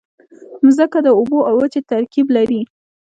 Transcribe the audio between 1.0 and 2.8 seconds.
د اوبو او وچې ترکیب لري.